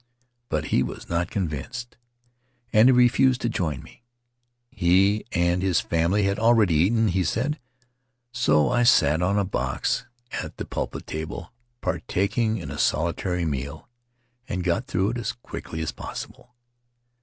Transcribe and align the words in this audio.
But 0.49 0.69
he 0.73 0.81
was 0.81 1.09
not 1.09 1.29
convinced, 1.29 1.95
and 2.73 2.87
he 2.89 2.91
refused 2.91 3.39
to 3.41 3.49
join 3.49 3.83
me. 3.83 4.01
He 4.71 5.25
and 5.31 5.61
his 5.61 5.79
family 5.79 6.23
had 6.23 6.39
already 6.39 6.73
eaten, 6.73 7.09
he 7.09 7.23
said; 7.23 7.59
so 8.31 8.71
I 8.71 8.81
sat 8.81 9.21
on 9.21 9.37
a 9.37 9.45
box 9.45 9.99
The 9.99 9.99
Starry 9.99 10.31
Threshold 10.37 10.45
at 10.47 10.57
the 10.57 10.65
pulpit 10.65 11.05
table, 11.05 11.53
partaking 11.81 12.59
of 12.63 12.71
a 12.71 12.79
solitary 12.79 13.45
meal, 13.45 13.87
and 14.49 14.63
got 14.63 14.87
through 14.87 15.09
with 15.09 15.17
it 15.17 15.21
as 15.21 15.33
quickly 15.33 15.81
as 15.83 15.91
possible. 15.91 16.55